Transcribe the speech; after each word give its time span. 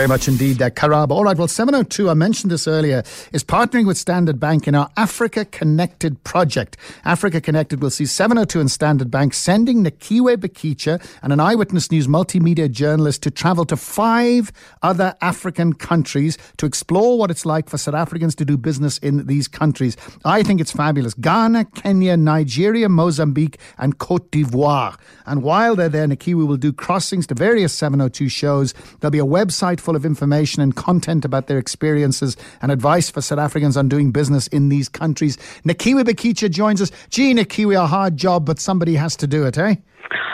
very 0.00 0.08
much 0.08 0.28
indeed, 0.28 0.62
uh, 0.62 0.70
Karaba. 0.70 1.10
All 1.10 1.24
right, 1.24 1.36
well, 1.36 1.46
702, 1.46 2.08
I 2.08 2.14
mentioned 2.14 2.50
this 2.50 2.66
earlier, 2.66 3.02
is 3.34 3.44
partnering 3.44 3.86
with 3.86 3.98
Standard 3.98 4.40
Bank 4.40 4.66
in 4.66 4.74
our 4.74 4.88
Africa 4.96 5.44
Connected 5.44 6.24
project. 6.24 6.78
Africa 7.04 7.38
Connected 7.38 7.82
will 7.82 7.90
see 7.90 8.06
702 8.06 8.60
and 8.60 8.70
Standard 8.70 9.10
Bank 9.10 9.34
sending 9.34 9.84
Nikiwe 9.84 10.38
Bikitsha 10.38 11.06
and 11.22 11.34
an 11.34 11.38
Eyewitness 11.40 11.90
News 11.90 12.06
multimedia 12.08 12.70
journalist 12.70 13.22
to 13.24 13.30
travel 13.30 13.66
to 13.66 13.76
five 13.76 14.50
other 14.80 15.14
African 15.20 15.74
countries 15.74 16.38
to 16.56 16.64
explore 16.64 17.18
what 17.18 17.30
it's 17.30 17.44
like 17.44 17.68
for 17.68 17.76
South 17.76 17.94
Africans 17.94 18.34
to 18.36 18.46
do 18.46 18.56
business 18.56 18.96
in 18.96 19.26
these 19.26 19.48
countries. 19.48 19.98
I 20.24 20.42
think 20.42 20.62
it's 20.62 20.72
fabulous. 20.72 21.12
Ghana, 21.12 21.66
Kenya, 21.74 22.16
Nigeria, 22.16 22.88
Mozambique, 22.88 23.58
and 23.76 23.98
Cote 23.98 24.30
d'Ivoire. 24.30 24.98
And 25.26 25.42
while 25.42 25.76
they're 25.76 25.90
there, 25.90 26.06
Nikiwe 26.06 26.46
will 26.46 26.56
do 26.56 26.72
crossings 26.72 27.26
to 27.26 27.34
various 27.34 27.74
702 27.74 28.30
shows. 28.30 28.72
There'll 29.00 29.10
be 29.10 29.18
a 29.18 29.26
website 29.26 29.78
full 29.90 29.96
of 29.96 30.06
information 30.06 30.62
and 30.62 30.76
content 30.76 31.24
about 31.24 31.48
their 31.48 31.58
experiences 31.58 32.36
and 32.62 32.70
advice 32.70 33.10
for 33.10 33.20
South 33.20 33.40
Africans 33.40 33.76
on 33.76 33.88
doing 33.88 34.12
business 34.12 34.46
in 34.48 34.68
these 34.68 34.88
countries. 34.88 35.36
Nikiwe 35.64 36.04
Bikitsha 36.04 36.48
joins 36.48 36.80
us. 36.80 36.92
Gee, 37.10 37.34
Nikiwe, 37.34 37.74
a 37.74 37.88
hard 37.88 38.16
job, 38.16 38.46
but 38.46 38.60
somebody 38.60 38.94
has 38.94 39.16
to 39.16 39.26
do 39.26 39.44
it, 39.46 39.58
eh? 39.58 39.74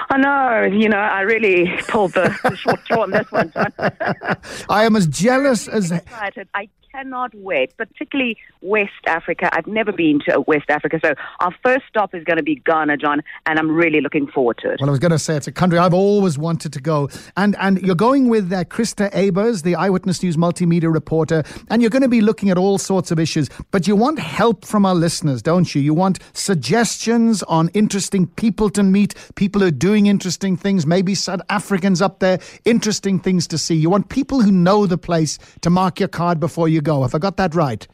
I 0.09 0.19
know, 0.19 0.65
you 0.65 0.89
know, 0.89 0.99
I 0.99 1.23
really 1.23 1.71
pulled 1.89 2.13
the, 2.13 2.37
the 2.43 2.57
short 2.57 2.85
straw 2.85 3.03
on 3.03 3.11
this 3.11 3.31
one, 3.31 3.53
John. 3.53 3.73
I 4.69 4.85
am 4.85 4.97
as 4.97 5.07
jealous 5.07 5.69
as. 5.69 5.91
Excited. 5.91 6.49
I 6.55 6.69
cannot 6.97 7.35
wait, 7.35 7.77
particularly 7.77 8.39
West 8.63 8.91
Africa. 9.07 9.51
I've 9.53 9.67
never 9.67 9.93
been 9.93 10.21
to 10.29 10.41
West 10.47 10.71
Africa, 10.71 10.99
so 11.05 11.15
our 11.41 11.55
first 11.63 11.85
stop 11.89 12.15
is 12.15 12.25
going 12.25 12.39
to 12.39 12.43
be 12.43 12.57
Ghana, 12.57 12.97
John, 12.97 13.23
and 13.45 13.59
I'm 13.59 13.71
really 13.71 14.01
looking 14.01 14.27
forward 14.27 14.59
to 14.59 14.71
it. 14.71 14.81
Well, 14.81 14.89
I 14.89 14.93
was 14.93 14.99
going 14.99 15.13
to 15.13 15.19
say 15.19 15.37
it's 15.37 15.47
a 15.47 15.53
country 15.53 15.79
I've 15.79 15.95
always 15.95 16.39
wanted 16.39 16.73
to 16.73 16.81
go, 16.81 17.09
and 17.37 17.55
and 17.59 17.83
you're 17.83 17.95
going 17.95 18.29
with 18.29 18.53
uh, 18.53 18.65
Christa 18.65 19.13
Eybers, 19.13 19.63
the 19.63 19.75
Eyewitness 19.75 20.23
News 20.23 20.37
multimedia 20.37 20.93
reporter, 20.93 21.43
and 21.69 21.83
you're 21.83 21.91
going 21.91 22.03
to 22.03 22.09
be 22.09 22.21
looking 22.21 22.51
at 22.51 22.57
all 22.57 22.79
sorts 22.79 23.11
of 23.11 23.19
issues. 23.19 23.51
But 23.71 23.87
you 23.87 23.95
want 23.95 24.19
help 24.19 24.65
from 24.65 24.87
our 24.87 24.95
listeners, 24.95 25.43
don't 25.43 25.75
you? 25.75 25.83
You 25.83 25.93
want 25.93 26.19
suggestions 26.33 27.43
on 27.43 27.69
interesting 27.75 28.27
people 28.27 28.71
to 28.71 28.83
meet, 28.83 29.15
people 29.35 29.61
who 29.61 29.69
are 29.69 29.71
doing 29.71 29.96
interesting 30.05 30.59
things, 30.59 30.85
maybe 30.87 31.15
South 31.15 31.41
Africans 31.49 32.03
up 32.03 32.19
there, 32.19 32.39
interesting 32.67 33.19
things 33.19 33.47
to 33.47 33.57
see. 33.57 33.75
You 33.77 33.89
want 33.89 34.11
people 34.11 34.43
who 34.43 34.53
know 34.53 34.85
the 34.85 34.99
place 34.99 35.39
to 35.63 35.71
mark 35.71 35.99
your 35.99 36.11
card 36.11 36.39
before 36.39 36.69
you 36.69 36.83
go. 36.83 37.01
Have 37.01 37.15
I 37.15 37.19
got 37.19 37.39
that 37.39 37.55
right? 37.55 37.89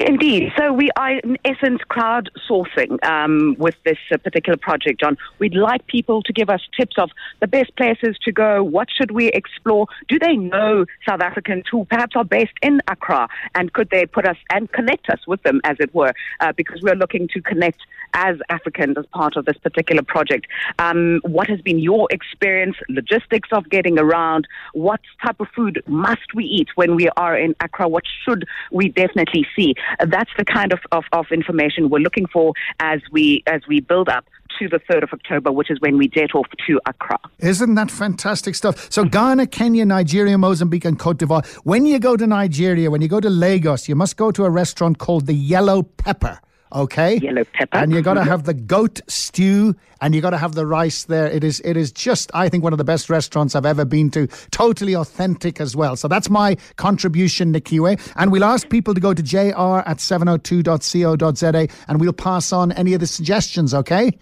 Indeed. 0.00 0.52
So 0.56 0.72
we 0.72 0.90
are, 0.96 1.18
in 1.18 1.36
essence, 1.44 1.80
crowdsourcing 1.90 3.04
um, 3.04 3.56
with 3.58 3.74
this 3.84 3.98
uh, 4.12 4.18
particular 4.18 4.56
project, 4.56 5.00
John. 5.00 5.16
We'd 5.40 5.56
like 5.56 5.84
people 5.88 6.22
to 6.22 6.32
give 6.32 6.48
us 6.48 6.60
tips 6.78 6.94
of 6.98 7.10
the 7.40 7.48
best 7.48 7.74
places 7.76 8.16
to 8.24 8.30
go. 8.30 8.62
What 8.62 8.88
should 8.96 9.10
we 9.10 9.26
explore? 9.28 9.86
Do 10.08 10.16
they 10.20 10.36
know 10.36 10.86
South 11.06 11.20
Africans 11.20 11.64
who 11.68 11.84
perhaps 11.86 12.14
are 12.14 12.24
based 12.24 12.52
in 12.62 12.80
Accra? 12.86 13.28
And 13.56 13.72
could 13.72 13.90
they 13.90 14.06
put 14.06 14.24
us 14.24 14.36
and 14.50 14.70
connect 14.70 15.10
us 15.10 15.26
with 15.26 15.42
them, 15.42 15.60
as 15.64 15.76
it 15.80 15.92
were? 15.92 16.12
Uh, 16.38 16.52
because 16.56 16.80
we're 16.80 16.94
looking 16.94 17.26
to 17.34 17.42
connect 17.42 17.80
as 18.14 18.36
Africans 18.50 18.96
as 18.96 19.06
part 19.06 19.36
of 19.36 19.46
this 19.46 19.56
particular 19.58 20.02
project. 20.02 20.46
Um, 20.78 21.20
what 21.24 21.48
has 21.48 21.60
been 21.60 21.78
your 21.78 22.06
experience, 22.10 22.76
logistics 22.88 23.48
of 23.52 23.68
getting 23.68 23.98
around? 23.98 24.46
What 24.74 25.00
type 25.24 25.40
of 25.40 25.48
food 25.54 25.82
must 25.86 26.34
we 26.34 26.44
eat 26.44 26.68
when 26.76 26.94
we 26.94 27.08
are 27.16 27.36
in 27.36 27.54
Accra? 27.60 27.88
What 27.88 28.04
should 28.24 28.46
we 28.70 28.88
definitely 28.88 29.46
see? 29.56 29.74
That's 30.06 30.30
the 30.36 30.44
kind 30.44 30.72
of, 30.72 30.80
of, 30.92 31.04
of 31.12 31.26
information 31.30 31.90
we're 31.90 31.98
looking 31.98 32.26
for 32.26 32.52
as 32.80 33.00
we 33.10 33.42
as 33.46 33.62
we 33.68 33.80
build 33.80 34.08
up 34.08 34.24
to 34.58 34.68
the 34.68 34.78
3rd 34.78 35.04
of 35.04 35.10
October, 35.12 35.52
which 35.52 35.70
is 35.70 35.78
when 35.80 35.98
we 35.98 36.08
jet 36.08 36.34
off 36.34 36.46
to 36.66 36.80
Accra. 36.86 37.18
Isn't 37.38 37.74
that 37.76 37.90
fantastic 37.90 38.54
stuff? 38.54 38.90
So, 38.90 39.04
Ghana, 39.04 39.46
Kenya, 39.48 39.84
Nigeria, 39.84 40.36
Mozambique, 40.38 40.84
and 40.84 40.98
Cote 40.98 41.18
d'Ivoire. 41.18 41.46
When 41.64 41.86
you 41.86 41.98
go 41.98 42.16
to 42.16 42.26
Nigeria, 42.26 42.90
when 42.90 43.00
you 43.00 43.08
go 43.08 43.20
to 43.20 43.30
Lagos, 43.30 43.88
you 43.88 43.94
must 43.94 44.16
go 44.16 44.30
to 44.32 44.44
a 44.44 44.50
restaurant 44.50 44.98
called 44.98 45.26
the 45.26 45.34
Yellow 45.34 45.82
Pepper 45.82 46.40
okay? 46.72 47.16
Yellow 47.18 47.44
pepper. 47.44 47.78
And 47.78 47.92
you 47.92 48.02
got 48.02 48.14
to 48.14 48.24
have 48.24 48.44
the 48.44 48.54
goat 48.54 49.00
stew 49.08 49.74
and 50.00 50.14
you 50.14 50.20
got 50.20 50.30
to 50.30 50.38
have 50.38 50.54
the 50.54 50.66
rice 50.66 51.04
there. 51.04 51.26
It 51.26 51.44
is 51.44 51.60
it 51.64 51.76
is 51.76 51.90
just 51.92 52.30
i 52.34 52.48
think 52.48 52.62
one 52.62 52.72
of 52.72 52.78
the 52.78 52.84
best 52.84 53.10
restaurants 53.10 53.54
i've 53.54 53.66
ever 53.66 53.84
been 53.84 54.10
to. 54.10 54.26
Totally 54.50 54.94
authentic 54.94 55.60
as 55.60 55.74
well. 55.74 55.96
So 55.96 56.08
that's 56.08 56.30
my 56.30 56.56
contribution 56.76 57.52
nikiwe. 57.52 58.12
And 58.16 58.32
we'll 58.32 58.44
ask 58.44 58.68
people 58.68 58.94
to 58.94 59.00
go 59.00 59.14
to 59.14 59.22
jr 59.22 59.38
at 59.86 59.98
702.co.za 59.98 61.68
and 61.88 62.00
we'll 62.00 62.12
pass 62.12 62.52
on 62.52 62.72
any 62.72 62.94
of 62.94 63.00
the 63.00 63.06
suggestions 63.06 63.74
okay 63.74 64.16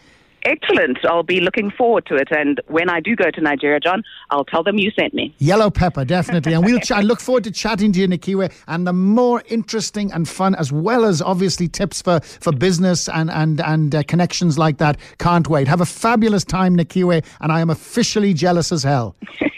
Excellent. 0.46 0.98
I'll 1.04 1.24
be 1.24 1.40
looking 1.40 1.72
forward 1.72 2.06
to 2.06 2.14
it. 2.14 2.28
And 2.30 2.60
when 2.68 2.88
I 2.88 3.00
do 3.00 3.16
go 3.16 3.32
to 3.32 3.40
Nigeria, 3.40 3.80
John, 3.80 4.04
I'll 4.30 4.44
tell 4.44 4.62
them 4.62 4.78
you 4.78 4.92
sent 4.92 5.12
me. 5.12 5.34
Yellow 5.38 5.70
pepper, 5.70 6.04
definitely. 6.16 6.52
And 6.52 6.64
we'll 6.64 6.78
ch- 6.78 6.92
I 6.92 7.00
look 7.00 7.20
forward 7.20 7.42
to 7.44 7.50
chatting 7.50 7.90
to 7.92 8.00
you, 8.00 8.06
Nikiwe, 8.06 8.52
and 8.68 8.86
the 8.86 8.92
more 8.92 9.42
interesting 9.48 10.12
and 10.12 10.28
fun, 10.28 10.54
as 10.54 10.70
well 10.72 11.04
as 11.04 11.20
obviously 11.20 11.66
tips 11.66 12.00
for, 12.00 12.20
for 12.20 12.52
business 12.52 13.08
and, 13.08 13.28
and, 13.28 13.60
and 13.60 13.92
uh, 13.92 14.04
connections 14.04 14.56
like 14.56 14.78
that. 14.78 14.98
Can't 15.18 15.48
wait. 15.48 15.66
Have 15.66 15.80
a 15.80 15.86
fabulous 15.86 16.44
time, 16.44 16.76
Nikiwe, 16.76 17.24
and 17.40 17.50
I 17.50 17.60
am 17.60 17.68
officially 17.68 18.32
jealous 18.32 18.70
as 18.70 18.84
hell. 18.84 19.16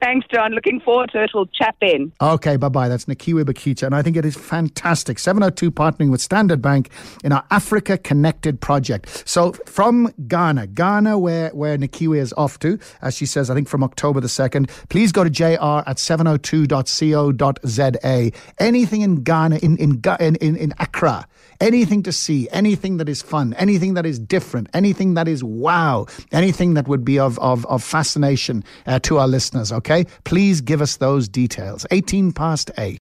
Thanks, 0.00 0.26
John. 0.32 0.52
Looking 0.52 0.80
forward 0.80 1.10
to 1.12 1.22
it. 1.22 1.30
We'll 1.34 1.46
chat 1.46 1.74
then. 1.80 2.12
Okay, 2.20 2.56
bye 2.56 2.68
bye. 2.68 2.88
That's 2.88 3.06
Nikiwe 3.06 3.44
Bikitsha, 3.44 3.84
and 3.84 3.94
I 3.94 4.02
think 4.02 4.16
it 4.16 4.24
is 4.24 4.36
fantastic. 4.36 5.18
702 5.18 5.70
partnering 5.70 6.10
with 6.10 6.20
Standard 6.20 6.60
Bank 6.60 6.90
in 7.24 7.32
our 7.32 7.44
Africa 7.50 7.96
Connected 7.96 8.60
project. 8.60 9.22
So 9.26 9.52
from 9.66 10.12
Ghana, 10.28 10.68
Ghana, 10.68 11.18
where, 11.18 11.50
where 11.50 11.78
Nikiwe 11.78 12.18
is 12.18 12.34
off 12.36 12.58
to, 12.60 12.78
as 13.00 13.16
she 13.16 13.26
says, 13.26 13.50
I 13.50 13.54
think 13.54 13.68
from 13.68 13.82
October 13.82 14.20
the 14.20 14.28
2nd, 14.28 14.68
please 14.88 15.12
go 15.12 15.24
to 15.24 15.30
jr 15.30 15.82
at 15.86 15.96
702.co.za. 15.96 18.32
Anything 18.58 19.00
in 19.02 19.22
Ghana, 19.22 19.56
in, 19.56 19.76
in, 19.78 20.02
in, 20.20 20.56
in 20.56 20.74
Accra, 20.78 21.26
anything 21.60 22.02
to 22.02 22.12
see, 22.12 22.48
anything 22.50 22.96
that 22.98 23.08
is 23.08 23.22
fun, 23.22 23.54
anything 23.54 23.94
that 23.94 24.06
is 24.06 24.18
different, 24.18 24.68
anything 24.74 25.14
that 25.14 25.28
is 25.28 25.42
wow, 25.42 26.06
anything 26.32 26.74
that 26.74 26.88
would 26.88 27.04
be 27.04 27.18
of, 27.18 27.38
of, 27.38 27.64
of 27.66 27.82
fascination 27.82 28.64
uh, 28.86 28.98
to 29.00 29.18
our 29.18 29.28
listeners, 29.28 29.72
okay? 29.86 30.04
Please 30.24 30.60
give 30.60 30.82
us 30.82 30.96
those 30.96 31.28
details. 31.28 31.86
18 31.90 32.32
past 32.32 32.70
8. 32.76 32.94